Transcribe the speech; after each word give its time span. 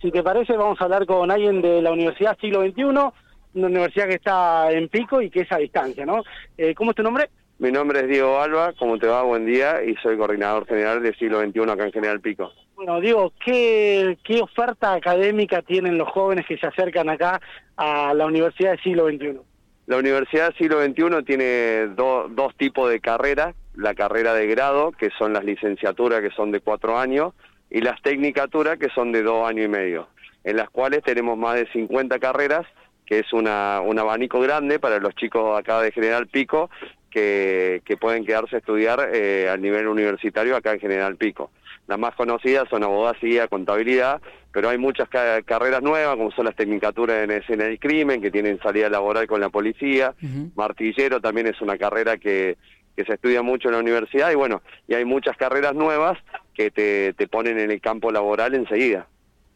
Si 0.00 0.10
te 0.10 0.22
parece, 0.22 0.56
vamos 0.56 0.80
a 0.80 0.84
hablar 0.84 1.04
con 1.04 1.30
alguien 1.30 1.60
de 1.60 1.82
la 1.82 1.92
Universidad 1.92 2.38
Siglo 2.40 2.62
XXI, 2.62 2.84
una 2.84 3.12
universidad 3.52 4.08
que 4.08 4.14
está 4.14 4.72
en 4.72 4.88
pico 4.88 5.20
y 5.20 5.28
que 5.28 5.40
es 5.40 5.52
a 5.52 5.58
distancia, 5.58 6.06
¿no? 6.06 6.22
Eh, 6.56 6.74
¿Cómo 6.74 6.92
es 6.92 6.96
tu 6.96 7.02
nombre? 7.02 7.28
Mi 7.58 7.70
nombre 7.70 8.00
es 8.00 8.08
Diego 8.08 8.40
Alba, 8.40 8.72
¿cómo 8.78 8.98
te 8.98 9.06
va? 9.06 9.22
Buen 9.22 9.44
día 9.44 9.84
y 9.84 9.94
soy 9.96 10.16
coordinador 10.16 10.66
general 10.66 11.02
de 11.02 11.14
Siglo 11.16 11.42
XXI 11.42 11.70
acá 11.70 11.84
en 11.84 11.92
General 11.92 12.20
Pico. 12.20 12.50
Bueno, 12.76 12.98
Diego, 13.00 13.34
¿qué, 13.44 14.16
¿qué 14.24 14.40
oferta 14.40 14.94
académica 14.94 15.60
tienen 15.60 15.98
los 15.98 16.08
jóvenes 16.08 16.46
que 16.46 16.56
se 16.56 16.66
acercan 16.66 17.10
acá 17.10 17.38
a 17.76 18.14
la 18.14 18.24
Universidad 18.24 18.72
de 18.72 18.78
Siglo 18.78 19.06
XXI? 19.06 19.40
La 19.86 19.98
Universidad 19.98 20.54
Siglo 20.56 20.82
XXI 20.82 21.24
tiene 21.26 21.88
dos 21.88 22.56
tipos 22.56 22.88
de 22.88 23.00
carreras, 23.00 23.54
la 23.74 23.94
carrera 23.94 24.32
de 24.32 24.46
grado, 24.46 24.92
que 24.92 25.10
son 25.18 25.34
las 25.34 25.44
licenciaturas 25.44 26.22
que 26.22 26.30
son 26.30 26.52
de 26.52 26.60
cuatro 26.60 26.96
años, 26.96 27.34
y 27.70 27.80
las 27.80 28.00
tecnicaturas 28.02 28.78
que 28.78 28.88
son 28.90 29.12
de 29.12 29.22
dos 29.22 29.48
años 29.48 29.66
y 29.66 29.68
medio, 29.68 30.08
en 30.44 30.56
las 30.56 30.68
cuales 30.70 31.02
tenemos 31.02 31.38
más 31.38 31.54
de 31.54 31.70
50 31.72 32.18
carreras, 32.18 32.66
que 33.06 33.20
es 33.20 33.32
una, 33.32 33.80
un 33.80 33.98
abanico 33.98 34.40
grande 34.40 34.78
para 34.78 34.98
los 34.98 35.14
chicos 35.14 35.58
acá 35.58 35.80
de 35.80 35.92
General 35.92 36.26
Pico, 36.26 36.70
que, 37.10 37.82
que 37.84 37.96
pueden 37.96 38.24
quedarse 38.24 38.56
a 38.56 38.58
estudiar 38.58 39.10
eh, 39.12 39.48
a 39.48 39.56
nivel 39.56 39.88
universitario 39.88 40.56
acá 40.56 40.72
en 40.72 40.80
General 40.80 41.16
Pico. 41.16 41.50
Las 41.88 41.98
más 41.98 42.14
conocidas 42.14 42.68
son 42.68 42.84
abogacía, 42.84 43.48
contabilidad, 43.48 44.20
pero 44.52 44.68
hay 44.68 44.78
muchas 44.78 45.08
carreras 45.08 45.82
nuevas, 45.82 46.16
como 46.16 46.30
son 46.30 46.44
las 46.44 46.54
tecnicaturas 46.54 47.24
en 47.24 47.32
escena 47.32 47.64
del 47.64 47.80
crimen, 47.80 48.22
que 48.22 48.30
tienen 48.30 48.60
salida 48.60 48.88
laboral 48.88 49.26
con 49.26 49.40
la 49.40 49.48
policía. 49.48 50.14
Martillero 50.54 51.20
también 51.20 51.48
es 51.48 51.60
una 51.60 51.76
carrera 51.76 52.16
que, 52.16 52.56
que 52.96 53.04
se 53.04 53.14
estudia 53.14 53.42
mucho 53.42 53.68
en 53.68 53.74
la 53.74 53.80
universidad 53.80 54.30
y 54.30 54.34
bueno, 54.34 54.62
y 54.86 54.94
hay 54.94 55.04
muchas 55.04 55.36
carreras 55.36 55.74
nuevas 55.74 56.18
que 56.60 56.70
te, 56.70 57.14
te 57.14 57.26
ponen 57.26 57.58
en 57.58 57.70
el 57.70 57.80
campo 57.80 58.10
laboral 58.10 58.54
enseguida. 58.54 59.06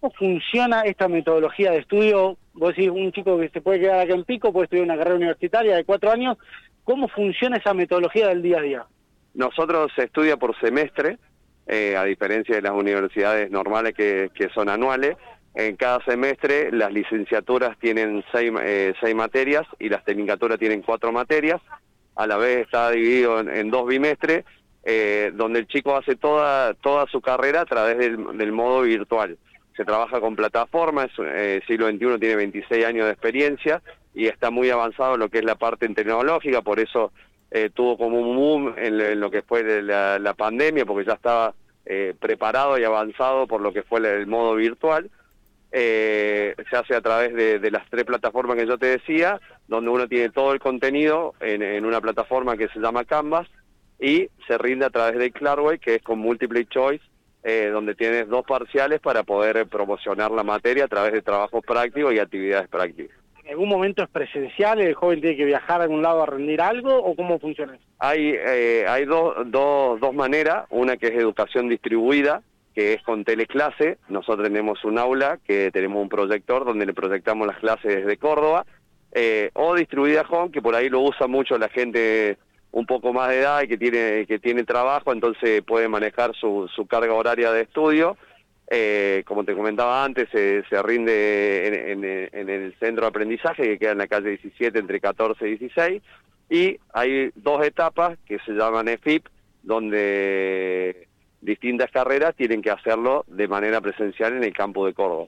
¿Cómo 0.00 0.12
funciona 0.12 0.82
esta 0.82 1.08
metodología 1.08 1.70
de 1.70 1.78
estudio? 1.78 2.36
Vos 2.52 2.76
decís, 2.76 2.90
un 2.90 3.10
chico 3.12 3.38
que 3.38 3.48
se 3.48 3.62
puede 3.62 3.80
quedar 3.80 4.00
acá 4.00 4.14
en 4.14 4.24
Pico, 4.24 4.52
puede 4.52 4.64
estudiar 4.64 4.84
una 4.84 4.98
carrera 4.98 5.16
universitaria 5.16 5.76
de 5.76 5.84
cuatro 5.84 6.10
años. 6.10 6.36
¿Cómo 6.84 7.08
funciona 7.08 7.56
esa 7.56 7.72
metodología 7.72 8.28
del 8.28 8.42
día 8.42 8.58
a 8.58 8.62
día? 8.62 8.86
Nosotros 9.32 9.90
se 9.96 10.04
estudia 10.04 10.36
por 10.36 10.58
semestre, 10.60 11.18
eh, 11.66 11.96
a 11.96 12.04
diferencia 12.04 12.56
de 12.56 12.62
las 12.62 12.72
universidades 12.72 13.50
normales 13.50 13.94
que, 13.94 14.30
que, 14.34 14.50
son 14.50 14.68
anuales. 14.68 15.16
En 15.54 15.76
cada 15.76 16.04
semestre 16.04 16.70
las 16.70 16.92
licenciaturas 16.92 17.78
tienen 17.78 18.22
seis, 18.30 18.52
eh, 18.62 18.92
seis 19.00 19.14
materias 19.14 19.66
y 19.78 19.88
las 19.88 20.04
tecnicaturas 20.04 20.58
tienen 20.58 20.82
cuatro 20.82 21.12
materias. 21.12 21.62
A 22.16 22.26
la 22.26 22.36
vez 22.36 22.66
está 22.66 22.90
dividido 22.90 23.40
en, 23.40 23.70
dos 23.70 23.86
bimestres, 23.86 24.44
eh, 24.84 25.32
donde 25.34 25.60
el 25.60 25.66
chico 25.66 25.96
hace 25.96 26.16
toda, 26.16 26.74
toda 26.74 27.06
su 27.06 27.20
carrera 27.20 27.62
a 27.62 27.66
través 27.66 27.98
del, 27.98 28.52
modo 28.52 28.82
virtual. 28.82 29.38
Se 29.76 29.84
trabaja 29.84 30.20
con 30.20 30.36
plataformas, 30.36 31.08
eh, 31.18 31.60
siglo 31.66 31.88
XXI 31.88 32.18
tiene 32.18 32.36
26 32.36 32.84
años 32.84 33.06
de 33.06 33.12
experiencia 33.12 33.82
y 34.14 34.26
está 34.26 34.50
muy 34.50 34.70
avanzado 34.70 35.14
en 35.14 35.20
lo 35.20 35.28
que 35.28 35.38
es 35.38 35.44
la 35.44 35.54
parte 35.54 35.88
tecnológica, 35.88 36.62
por 36.62 36.80
eso 36.80 37.12
eh, 37.50 37.70
tuvo 37.72 37.96
como 37.96 38.20
un 38.20 38.36
boom 38.36 38.74
en, 38.76 39.18
lo 39.18 39.30
que 39.30 39.42
fue 39.42 39.82
la, 39.82 40.18
la, 40.18 40.34
pandemia, 40.34 40.84
porque 40.84 41.06
ya 41.06 41.14
estaba 41.14 41.54
eh, 41.84 42.14
preparado 42.20 42.78
y 42.78 42.84
avanzado 42.84 43.48
por 43.48 43.60
lo 43.60 43.72
que 43.72 43.82
fue 43.82 43.98
el, 44.00 44.26
modo 44.26 44.54
virtual. 44.54 45.10
Eh, 45.72 46.54
se 46.68 46.76
hace 46.76 46.94
a 46.94 47.00
través 47.00 47.34
de, 47.34 47.70
las 47.70 47.88
tres 47.90 48.04
plataformas 48.04 48.56
que 48.56 48.66
yo 48.66 48.78
te 48.78 48.86
decía, 48.86 49.40
donde 49.66 49.90
uno 49.90 50.06
tiene 50.06 50.30
todo 50.30 50.52
el 50.52 50.60
contenido 50.60 51.34
en, 51.40 51.84
una 51.84 52.00
plataforma 52.00 52.56
que 52.56 52.68
se 52.68 52.80
llama 52.80 53.04
Canvas 53.04 53.48
y 54.00 54.28
se 54.46 54.58
rinde 54.58 54.86
a 54.86 54.90
través 54.90 55.18
de 55.18 55.30
Clarway, 55.30 55.78
que 55.78 55.96
es 55.96 56.02
con 56.02 56.18
multiple 56.18 56.64
choice, 56.66 57.04
eh, 57.42 57.68
donde 57.72 57.94
tienes 57.94 58.28
dos 58.28 58.44
parciales 58.44 59.00
para 59.00 59.22
poder 59.22 59.66
promocionar 59.66 60.30
la 60.30 60.42
materia 60.42 60.84
a 60.84 60.88
través 60.88 61.12
de 61.12 61.22
trabajos 61.22 61.64
prácticos 61.64 62.12
y 62.14 62.18
actividades 62.18 62.68
prácticas. 62.68 63.16
¿En 63.44 63.50
algún 63.50 63.68
momento 63.68 64.02
es 64.02 64.08
presencial? 64.08 64.80
¿El 64.80 64.94
joven 64.94 65.20
tiene 65.20 65.36
que 65.36 65.44
viajar 65.44 65.80
a 65.80 65.84
algún 65.84 66.02
lado 66.02 66.22
a 66.22 66.26
rendir 66.26 66.60
algo 66.60 66.96
o 66.96 67.16
cómo 67.16 67.38
funciona 67.38 67.74
eso? 67.74 67.84
Hay, 67.98 68.34
eh, 68.36 68.84
hay 68.88 69.04
dos, 69.06 69.34
dos, 69.46 69.98
dos 70.00 70.14
maneras, 70.14 70.66
una 70.70 70.96
que 70.96 71.08
es 71.08 71.14
educación 71.14 71.68
distribuida, 71.68 72.42
que 72.74 72.92
es 72.94 73.02
con 73.02 73.24
teleclase. 73.24 73.98
Nosotros 74.08 74.46
tenemos 74.46 74.84
un 74.84 74.98
aula 74.98 75.38
que 75.46 75.70
tenemos 75.72 76.00
un 76.00 76.08
proyector 76.08 76.64
donde 76.64 76.86
le 76.86 76.94
proyectamos 76.94 77.46
las 77.46 77.58
clases 77.58 77.96
desde 77.96 78.16
Córdoba, 78.18 78.64
eh, 79.12 79.50
o 79.54 79.74
distribuida 79.74 80.24
home, 80.28 80.52
que 80.52 80.62
por 80.62 80.74
ahí 80.74 80.88
lo 80.88 81.00
usa 81.00 81.26
mucho 81.26 81.58
la 81.58 81.68
gente 81.68 82.36
un 82.72 82.86
poco 82.86 83.12
más 83.12 83.30
de 83.30 83.40
edad 83.40 83.62
y 83.62 83.68
que 83.68 83.78
tiene, 83.78 84.26
que 84.26 84.38
tiene 84.38 84.64
trabajo, 84.64 85.12
entonces 85.12 85.62
puede 85.62 85.88
manejar 85.88 86.34
su, 86.34 86.68
su 86.74 86.86
carga 86.86 87.14
horaria 87.14 87.52
de 87.52 87.62
estudio. 87.62 88.16
Eh, 88.72 89.24
como 89.26 89.44
te 89.44 89.56
comentaba 89.56 90.04
antes, 90.04 90.28
se, 90.30 90.62
rinde 90.82 91.90
en, 91.90 92.04
el 92.48 92.74
centro 92.78 93.02
de 93.02 93.08
aprendizaje 93.08 93.64
que 93.64 93.78
queda 93.78 93.92
en 93.92 93.98
la 93.98 94.06
calle 94.06 94.30
17 94.30 94.78
entre 94.78 95.00
14 95.00 95.44
y 95.44 95.56
16 95.56 96.02
y 96.48 96.78
hay 96.94 97.32
dos 97.34 97.66
etapas 97.66 98.16
que 98.26 98.38
se 98.40 98.52
llaman 98.52 98.86
EFIP 98.86 99.26
donde 99.64 101.08
distintas 101.40 101.90
carreras 101.90 102.36
tienen 102.36 102.62
que 102.62 102.70
hacerlo 102.70 103.24
de 103.26 103.48
manera 103.48 103.80
presencial 103.80 104.36
en 104.36 104.44
el 104.44 104.52
campo 104.52 104.86
de 104.86 104.94
Córdoba 104.94 105.26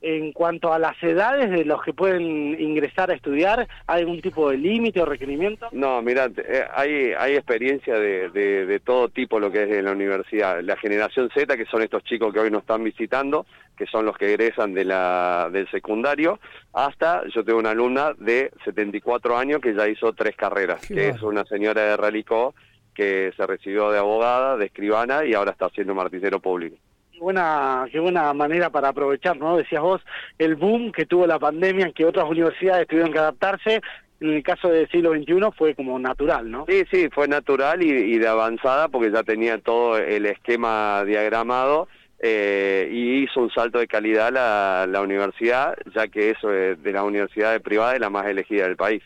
en 0.00 0.32
cuanto 0.32 0.72
a 0.72 0.78
las 0.78 1.00
edades 1.02 1.50
de 1.50 1.64
los 1.64 1.82
que 1.82 1.92
pueden 1.92 2.60
ingresar 2.60 3.10
a 3.10 3.14
estudiar, 3.14 3.66
¿hay 3.86 4.00
algún 4.00 4.20
tipo 4.20 4.50
de 4.50 4.56
límite 4.56 5.00
o 5.00 5.04
requerimiento? 5.04 5.68
No, 5.72 6.00
mira, 6.02 6.30
eh, 6.36 6.64
hay, 6.72 7.12
hay 7.18 7.34
experiencia 7.34 7.94
de, 7.98 8.30
de, 8.30 8.80
todo 8.80 9.08
tipo 9.08 9.40
lo 9.40 9.50
que 9.50 9.64
es 9.64 9.70
en 9.70 9.84
la 9.86 9.92
universidad. 9.92 10.60
La 10.62 10.76
generación 10.76 11.30
Z, 11.34 11.56
que 11.56 11.66
son 11.66 11.82
estos 11.82 12.04
chicos 12.04 12.32
que 12.32 12.38
hoy 12.38 12.50
nos 12.50 12.62
están 12.62 12.84
visitando, 12.84 13.44
que 13.76 13.86
son 13.86 14.06
los 14.06 14.16
que 14.16 14.26
egresan 14.26 14.72
de 14.72 14.84
la, 14.84 15.48
del 15.52 15.68
secundario, 15.70 16.38
hasta 16.72 17.26
yo 17.34 17.44
tengo 17.44 17.58
una 17.58 17.70
alumna 17.70 18.12
de 18.18 18.52
74 18.64 19.36
años 19.36 19.60
que 19.60 19.74
ya 19.74 19.88
hizo 19.88 20.12
tres 20.12 20.36
carreras, 20.36 20.86
que 20.86 21.08
es 21.08 21.22
una 21.22 21.44
señora 21.44 21.82
de 21.82 21.96
Relicó 21.96 22.54
que 22.94 23.32
se 23.36 23.46
recibió 23.46 23.90
de 23.90 23.98
abogada, 23.98 24.56
de 24.56 24.66
escribana 24.66 25.24
y 25.24 25.34
ahora 25.34 25.52
está 25.52 25.66
haciendo 25.66 25.94
martillero 25.94 26.40
público 26.40 26.76
buena, 27.18 27.86
qué 27.90 28.00
buena 28.00 28.32
manera 28.32 28.70
para 28.70 28.88
aprovechar, 28.88 29.36
¿no? 29.36 29.56
Decías 29.56 29.82
vos, 29.82 30.00
el 30.38 30.56
boom 30.56 30.92
que 30.92 31.06
tuvo 31.06 31.26
la 31.26 31.38
pandemia, 31.38 31.86
en 31.86 31.92
que 31.92 32.04
otras 32.04 32.28
universidades 32.28 32.86
tuvieron 32.86 33.12
que 33.12 33.18
adaptarse, 33.18 33.80
en 34.20 34.30
el 34.30 34.42
caso 34.42 34.68
del 34.68 34.88
siglo 34.90 35.12
XXI 35.12 35.50
fue 35.56 35.74
como 35.74 35.98
natural, 35.98 36.50
¿no? 36.50 36.66
Sí, 36.68 36.84
sí, 36.90 37.08
fue 37.12 37.28
natural 37.28 37.82
y, 37.82 38.18
de 38.18 38.26
avanzada 38.26 38.88
porque 38.88 39.10
ya 39.10 39.22
tenía 39.22 39.58
todo 39.58 39.96
el 39.96 40.26
esquema 40.26 41.04
diagramado 41.04 41.88
eh, 42.18 42.88
y 42.90 43.22
hizo 43.22 43.40
un 43.40 43.50
salto 43.50 43.78
de 43.78 43.86
calidad 43.86 44.32
la, 44.32 44.86
la 44.88 45.00
universidad, 45.02 45.76
ya 45.94 46.08
que 46.08 46.30
eso 46.30 46.48
de, 46.48 46.74
de 46.74 46.92
la 46.92 47.04
universidad 47.04 47.60
privada 47.60 47.94
es 47.94 48.00
la 48.00 48.10
más 48.10 48.26
elegida 48.26 48.64
del 48.64 48.76
país. 48.76 49.02